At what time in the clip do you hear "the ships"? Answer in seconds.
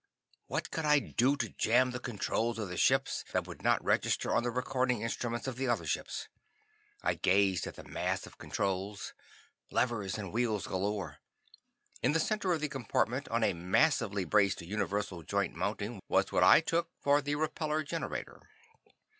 2.69-3.23